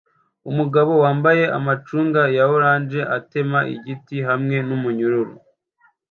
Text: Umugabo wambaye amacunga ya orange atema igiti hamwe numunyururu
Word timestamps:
Umugabo 0.49 0.91
wambaye 1.03 1.43
amacunga 1.57 2.21
ya 2.37 2.43
orange 2.55 2.99
atema 3.17 3.59
igiti 3.75 4.17
hamwe 4.27 4.55
numunyururu 4.67 5.35